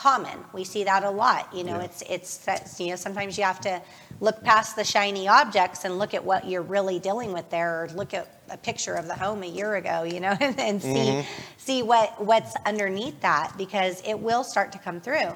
[0.00, 0.38] common.
[0.54, 1.54] We see that a lot.
[1.54, 1.84] You know, Yeah.
[1.84, 3.82] it's it's that's, you know sometimes you have to
[4.20, 7.88] look past the shiny objects and look at what you're really dealing with there, or
[7.88, 10.02] look at a picture of the home a year ago.
[10.04, 11.26] You know, and, and see
[11.58, 15.34] see what what's underneath that because it will start to come through.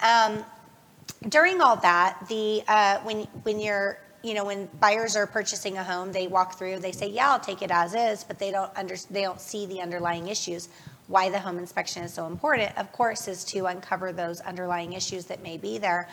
[0.00, 0.44] Um,
[1.28, 5.82] during all that, the uh, when when you're you know when buyers are purchasing a
[5.84, 8.70] home, they walk through, they say, "Yeah, I'll take it as is," but they don't
[8.76, 10.68] under they don't see the underlying issues.
[11.06, 15.26] Why the home inspection is so important, of course, is to uncover those underlying issues
[15.26, 16.08] that may be there,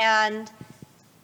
[0.00, 0.50] and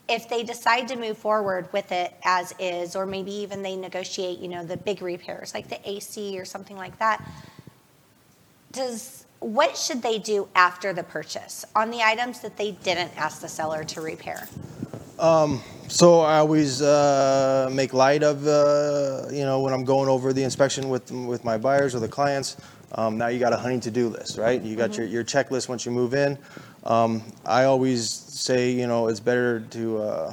[0.08, 4.38] if they decide to move forward with it as is, or maybe even they negotiate,
[4.38, 7.26] you know, the big repairs like the AC or something like that,
[8.72, 13.40] does what should they do after the purchase on the items that they didn't ask
[13.40, 14.48] the seller to repair?
[15.88, 20.42] so I always uh, make light of, uh, you know, when I'm going over the
[20.42, 22.56] inspection with, with my buyers or the clients.
[22.96, 24.60] Um, now you got a hunting to-do list, right?
[24.60, 26.38] You got your, your checklist once you move in.
[26.84, 30.32] Um, I always say, you know, it's better to uh,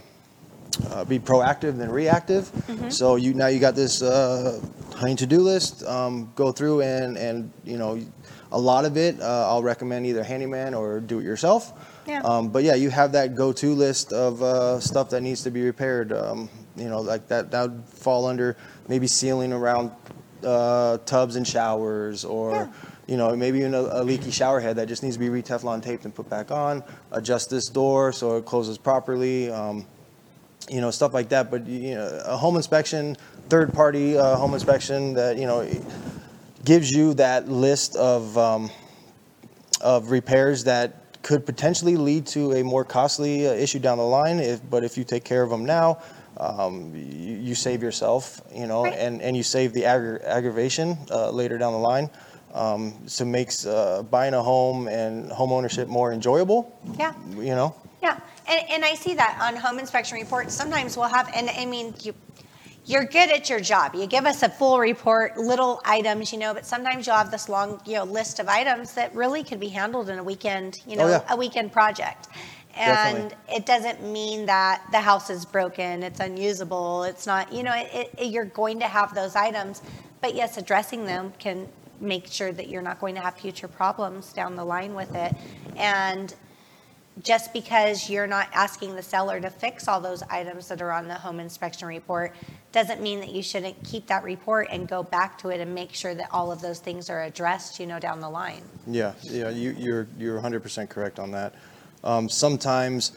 [0.90, 2.52] uh, be proactive than reactive.
[2.90, 4.62] So you now you got this uh,
[4.96, 5.84] hunting to-do list.
[5.84, 8.00] Um, go through and and you know,
[8.52, 11.74] a lot of it uh, I'll recommend either handyman or do it yourself.
[12.08, 12.22] Yeah.
[12.22, 15.64] Um, but yeah, you have that go-to list of uh, stuff that needs to be
[15.64, 16.12] repaired.
[16.12, 19.92] Um, you know, like that that would fall under maybe sealing around
[20.44, 22.52] uh, tubs and showers or.
[22.52, 22.72] Yeah.
[23.06, 25.84] You know, maybe even a, a leaky shower head that just needs to be re-Teflon
[25.84, 26.82] taped and put back on.
[27.12, 29.52] Adjust this door so it closes properly.
[29.52, 29.86] Um,
[30.70, 31.52] you know, stuff like that.
[31.52, 33.18] But you know, a home inspection,
[33.50, 35.70] third party uh, home inspection that you know
[36.64, 38.70] gives you that list of um,
[39.82, 44.40] of repairs that could potentially lead to a more costly uh, issue down the line.
[44.40, 46.02] If but if you take care of them now.
[46.38, 48.94] Um, you, you save yourself, you know, Right.
[48.94, 52.10] and, and you save the aggra- aggravation uh, later down the line.
[52.54, 56.72] Um, so makes uh, buying a home and home ownership more enjoyable.
[57.00, 57.14] Yeah.
[57.36, 57.76] You know.
[58.02, 60.54] Yeah, and, and I see that on home inspection reports.
[60.54, 62.14] Sometimes we'll have, and I mean, you,
[62.86, 63.96] you're good at your job.
[63.96, 67.48] You give us a full report, little items, you know, but sometimes you'll have this
[67.48, 70.98] long, you know, list of items that really could be handled in a weekend, you
[70.98, 71.24] know, Oh, yeah.
[71.34, 72.28] a weekend project.
[72.76, 73.56] And Definitely.
[73.56, 78.12] it doesn't mean that the house is broken, it's unusable, it's not, you know, it,
[78.18, 79.84] it, you're going to have those items.
[80.22, 81.68] But yes, addressing them can
[82.00, 85.36] make sure that you're not going to have future problems down the line with it.
[85.76, 86.34] And
[87.22, 91.08] just because you're not asking the seller to fix all those items that are on
[91.08, 92.34] the home inspection report
[92.72, 95.94] doesn't mean that you shouldn't keep that report and go back to it and make
[95.94, 98.64] sure that all of those things are addressed, you know, down the line.
[98.88, 101.54] Yeah, yeah, you, you're you're 100% correct on that.
[102.04, 103.12] Um, sometimes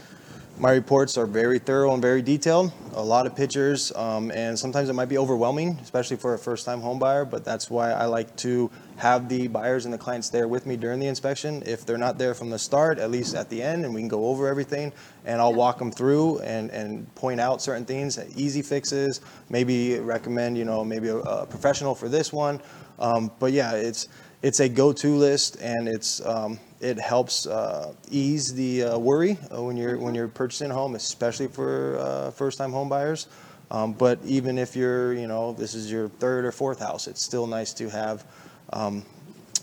[0.59, 4.88] my reports are very thorough and very detailed, a lot of pictures, um, and sometimes
[4.88, 7.27] it might be overwhelming, especially for a first-time home buyer.
[7.27, 10.79] But that's why I like to have the buyers and the clients there with me
[10.79, 11.62] during the inspection.
[11.66, 14.09] If they're not there from the start, at least at the end, and we can
[14.09, 14.92] go over everything,
[15.27, 19.20] and I'll walk them through and and point out certain things, easy fixes,
[19.51, 22.62] maybe recommend you know maybe a, a professional for this one.
[22.99, 24.09] Um, but yeah, it's
[24.40, 29.62] it's a go-to list, and it's um, it helps uh, ease the uh, worry uh,
[29.62, 33.28] when you're when you're purchasing a home, especially for uh, first-time home buyers.
[33.70, 37.22] Um, but even if you're, you know, this is your third or fourth house, it's
[37.22, 38.24] still nice to have,
[38.72, 39.04] um,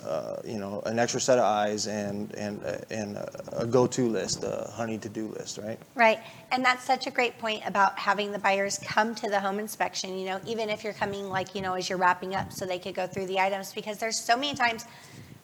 [0.06, 4.44] uh, you know, an extra set of eyes and and and a, a go-to list,
[4.44, 5.80] a honey to-do list, right?
[5.96, 6.20] Right.
[6.52, 10.18] And that's such a great point about having the buyers come to the home inspection,
[10.18, 12.80] you know, even if you're coming like, you know, as you're wrapping up so they
[12.80, 14.86] could go through the items because there's so many times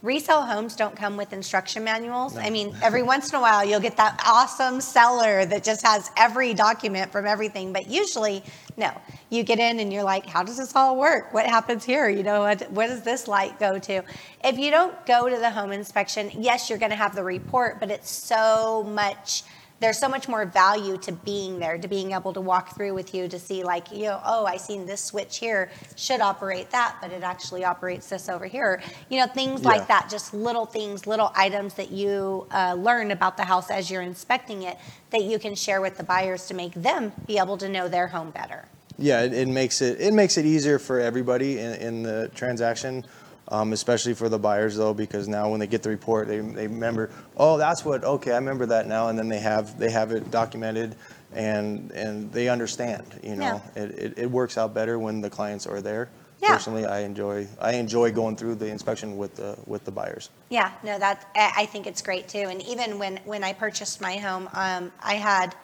[0.02, 2.38] resale homes don't come with instruction manuals.
[2.38, 6.10] I mean, every once in a while you'll get that awesome seller that just has
[6.16, 8.44] every document from everything, but usually
[8.78, 8.92] no.
[9.30, 11.34] You get in and you're like, how does this all work?
[11.34, 12.08] What happens here?
[12.08, 14.02] You know, what, what does this light go to?
[14.44, 17.80] If you don't go to the home inspection, yes, you're going to have the report,
[17.82, 19.44] but it's so much
[19.80, 23.14] there's so much more value to being there, to being able to walk through with
[23.14, 26.98] you to see, like, you know, oh, I seen this switch here should operate that,
[27.02, 28.82] but it actually operates this over here.
[29.10, 29.70] You know, things Yeah.
[29.70, 33.90] like that, just little things, little items that you uh, learn about the house as
[33.90, 34.78] you're inspecting it
[35.12, 38.08] that you can share with the buyers to make them be able to know their
[38.08, 38.66] home better.
[38.98, 43.06] Yeah, it, it makes it it makes it easier for everybody in, in the transaction,
[43.50, 46.68] um, especially for the buyers though, because now when they get the report, they, they
[46.68, 48.04] remember, oh, that's what.
[48.04, 50.96] Okay, I remember that now, and then they have they have it documented,
[51.34, 53.20] and and they understand.
[53.24, 56.10] You know, it, it, it works out better when the clients are there.
[56.42, 56.54] Yeah.
[56.54, 60.30] Personally, I enjoy I enjoy going through the inspection with the with the buyers.
[60.50, 62.48] Yeah, no, that I I think it's great too.
[62.50, 65.56] And even when when I purchased my home, um, I had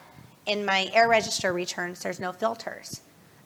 [0.45, 3.01] in my air register returns, there's no filters.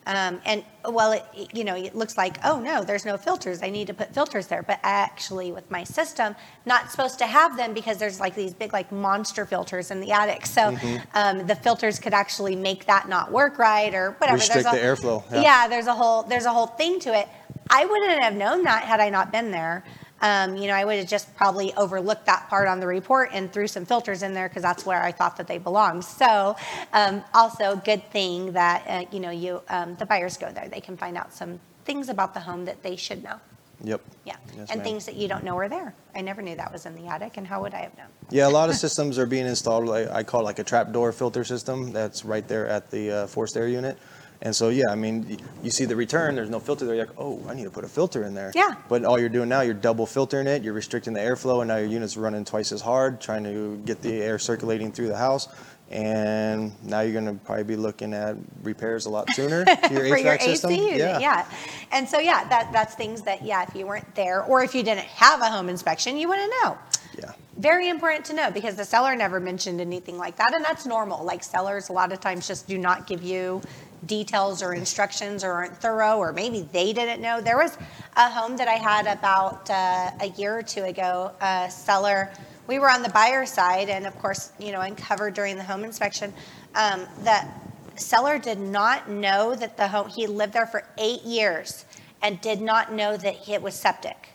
[0.06, 3.62] Um, and well, it, you know, it looks like, oh no, there's no filters.
[3.62, 4.64] I need to put filters there.
[4.64, 6.36] But actually, with my system,
[6.66, 10.12] not supposed to have them because there's like these big, like monster filters in the
[10.12, 10.46] attic.
[10.46, 10.76] So
[11.14, 14.38] um, the filters could actually make that not work right or whatever.
[14.38, 15.42] Restrict There's the airflow, yeah.
[15.42, 17.28] yeah, there's a whole there's a whole thing to it.
[17.70, 19.84] I wouldn't have known that had I not been there.
[20.22, 23.52] Um, you know, I would have just probably overlooked that part on the report and
[23.52, 26.04] threw some filters in there because that's where I thought that they belonged.
[26.04, 26.56] So,
[26.94, 30.82] um, also good thing that uh, you know you um, the buyers go there; they
[30.82, 33.40] can find out some things about the home that they should know.
[33.84, 34.02] Yep.
[34.26, 34.84] Yeah, Yes, and ma'am.
[34.84, 35.94] things that you don't know are there.
[36.14, 38.08] I never knew that was in the attic, and how would I have known?
[38.30, 39.86] Yeah, a lot of systems are being installed.
[39.88, 41.92] Like I call it like a trapdoor filter system.
[41.94, 43.98] That's right there at the uh, forced air unit.
[44.42, 46.36] And so, yeah, I mean, you see the return.
[46.36, 46.96] There's no filter there.
[46.96, 48.54] You're like, oh, I need to put a filter in there.
[48.56, 48.76] Yeah.
[48.88, 50.64] But all you're doing now, you're double filtering it.
[50.64, 54.02] You're restricting the airflow, and now your unit's running twice as hard, trying to get
[54.02, 55.50] the air circulating through the house.
[55.92, 60.04] And now you're going to probably be looking at repairs a lot sooner to your
[60.18, 60.72] HVAC your system.
[60.72, 61.46] AC unit, yeah.
[61.92, 64.84] And so, yeah, that that's things that, yeah, if you weren't there or if you
[64.84, 66.78] didn't have a home inspection, you wouldn't know.
[67.18, 67.34] Yeah.
[67.58, 71.26] Very important to know because the seller never mentioned anything like that, and that's normal.
[71.26, 73.62] Like sellers, a lot of times just do not give you
[74.06, 77.42] details or instructions or aren't thorough, or maybe they didn't know.
[77.42, 77.78] There was
[78.16, 81.32] a home that I had about uh, a year or two ago.
[81.42, 82.32] A seller,
[82.68, 85.84] we were on the buyer side, and of course, you know, uncovered during the home
[85.84, 86.34] inspection
[86.76, 87.48] um, that
[87.96, 91.86] seller did not know that the home he lived there for eight years
[92.22, 94.30] and did not know that it was septic.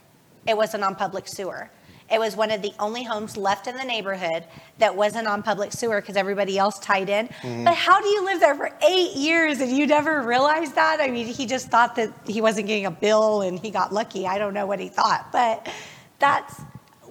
[0.47, 1.71] It wasn't on public sewer.
[2.11, 4.45] It was one of the only homes left in the neighborhood
[4.79, 7.29] that wasn't on public sewer because everybody else tied in.
[7.29, 7.65] Mm-hmm.
[7.65, 11.01] But how do you live there for eight years and you never realized that?
[11.01, 14.27] I mean, he just thought that he wasn't getting a bill and he got lucky.
[14.27, 15.67] I don't know what he thought, but
[16.19, 16.61] that's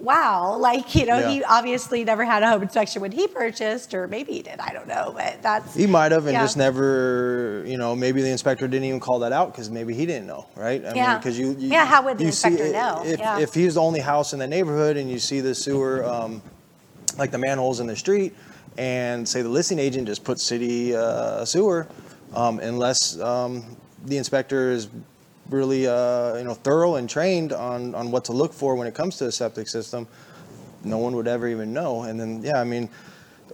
[0.04, 0.56] wow.
[0.58, 1.30] Like, you know, Yeah.
[1.30, 4.60] he obviously never had a home inspection when he purchased, or maybe he did.
[4.60, 5.74] I don't know, but that's.
[5.74, 6.42] He might have, and Yeah.
[6.42, 10.06] just never, you know, maybe the inspector didn't even call that out because maybe he
[10.06, 10.84] didn't know, right?
[10.84, 11.18] I Yeah.
[11.18, 11.70] because you, you.
[11.70, 13.02] Yeah, how would the you see- inspector know?
[13.04, 13.38] If, Yeah.
[13.40, 16.42] if he's the only house in the neighborhood and you see the sewer, um,
[17.18, 18.34] like the manholes in the street,
[18.76, 21.86] and say the listing agent just put city uh, sewer,
[22.34, 23.64] um, unless um,
[24.04, 24.88] the inspector is
[25.50, 28.94] really, uh, you know, thorough and trained on, on what to look for when it
[28.94, 30.06] comes to a septic system,
[30.84, 32.02] no one would ever even know.
[32.02, 32.88] And then, yeah, I mean,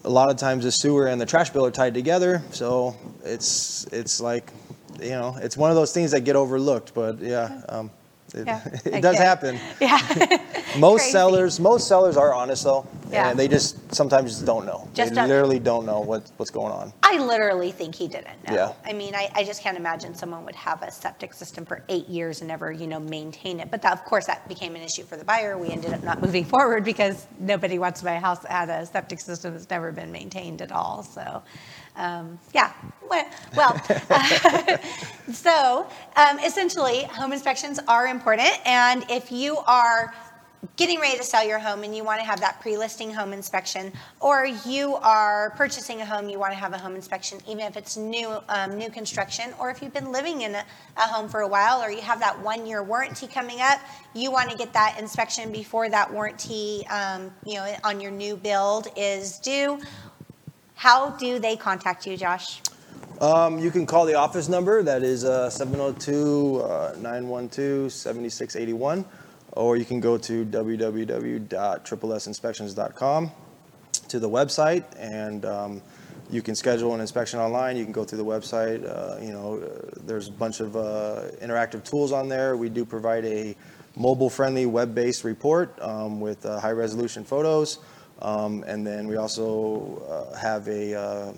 [0.04, 3.84] a lot of times the sewer and the trash bill are tied together, so it's
[3.92, 4.50] it's like,
[5.00, 6.94] you know, it's one of those things that get overlooked.
[6.94, 7.90] But yeah, um,
[8.34, 9.58] it, Yeah, it does happen.
[9.80, 9.98] Yeah.
[10.78, 11.12] Most Crazy.
[11.12, 13.30] sellers, most sellers are honest though, Yeah.
[13.30, 14.86] and they just sometimes just don't know.
[14.94, 16.92] Just they don't- literally don't know what, what's going on.
[17.02, 18.54] I literally think he didn't know.
[18.54, 18.72] Yeah.
[18.84, 22.08] I mean, I, I just can't imagine someone would have a septic system for eight
[22.08, 23.68] years and never, you know, maintain it.
[23.68, 25.58] But that, of course, that became an issue for the buyer.
[25.58, 28.68] We ended up not moving forward because nobody wants to buy a house that had
[28.70, 31.02] a septic system that's never been maintained at all.
[31.02, 31.42] So,
[31.96, 32.72] um, yeah.
[33.08, 33.26] Well,
[33.56, 33.80] well
[35.32, 38.52] so um, essentially, home inspections are important.
[38.64, 40.14] And if you are
[40.76, 43.92] getting ready to sell your home and you want to have that pre-listing home inspection,
[44.20, 47.76] or you are purchasing a home, you want to have a home inspection, even if
[47.76, 50.64] it's new, um, new construction, or if you've been living in a,
[50.98, 53.80] a home for a while, or you have that one-year warranty coming up,
[54.14, 58.36] you want to get that inspection before that warranty, um, you know, on your new
[58.36, 59.80] build is due.
[60.80, 62.62] How do they contact you, Josh?
[63.20, 69.04] Um, you can call the office number, that is uh, 702 uh, 912 7681,
[69.52, 73.30] or you can go to www.tripleinspections.com
[74.08, 75.82] to the website, and um,
[76.30, 77.76] you can schedule an inspection online.
[77.76, 78.82] You can go through the website.
[78.82, 82.56] Uh, you know, uh, there's a bunch of uh, interactive tools on there.
[82.56, 83.54] We do provide a
[83.96, 87.80] mobile-friendly, web-based report um, with uh, high-resolution photos,
[88.22, 91.32] um, and then we also uh, have a uh,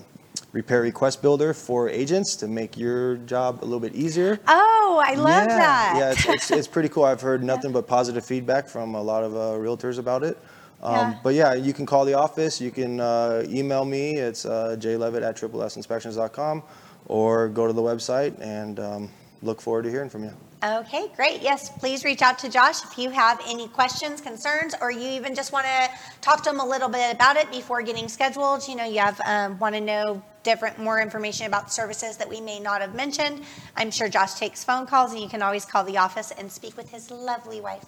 [0.51, 4.39] repair request builder for agents to make your job a little bit easier.
[4.47, 5.93] Oh, I love yeah, that.
[5.97, 7.03] Yeah, it's, it's, it's pretty cool.
[7.03, 10.37] I've heard nothing but positive feedback from a lot of uh, realtors about it.
[10.81, 11.19] Um, Yeah.
[11.23, 12.61] But yeah, you can call the office.
[12.61, 14.17] You can uh, email me.
[14.17, 16.63] It's uh, jlevitt at tripleinspections.com
[17.07, 19.09] or go to the website and um,
[19.41, 20.33] look forward to hearing from you.
[20.63, 21.41] Okay, great.
[21.41, 25.35] Yes, please reach out to Josh if you have any questions, concerns, or you even
[25.35, 25.89] just want to
[26.21, 28.65] talk to him a little bit about it before getting scheduled.
[28.65, 32.39] You know, you have um, want to know different more information about services that we
[32.39, 33.43] may not have mentioned.
[33.75, 36.77] I'm sure Josh takes phone calls, and you can always call the office and speak
[36.77, 37.83] with his lovely wife.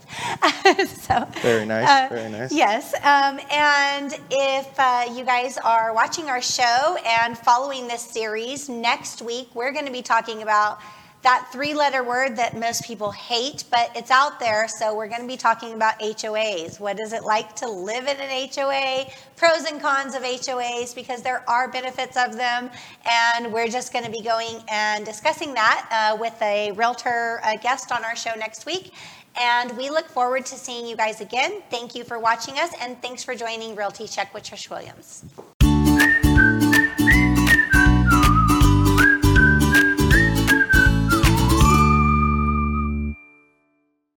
[1.01, 2.51] so Very nice, uh, very nice.
[2.51, 8.67] Yes, um, and if uh, you guys are watching our show and following this series,
[8.67, 10.79] next week we're going to be talking about
[11.25, 14.67] that three letter word that most people hate, but it's out there.
[14.67, 16.79] So we're going to be talking about HOAs.
[16.79, 19.07] What is it like to live in an HOA?
[19.35, 22.69] Pros and cons of HOAs because there are benefits of them.
[23.09, 27.53] And we're just going to be going and discussing that uh, with a realtor uh,
[27.55, 28.93] guest on our show next week.
[29.35, 31.63] And we look forward to seeing you guys again.
[31.71, 35.25] Thank you for watching us, and thanks for joining Realty Check with Trish Williams.